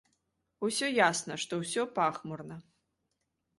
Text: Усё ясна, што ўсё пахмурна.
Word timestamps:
Усё 0.67 0.87
ясна, 1.09 1.37
што 1.45 1.61
ўсё 1.61 1.87
пахмурна. 2.01 2.61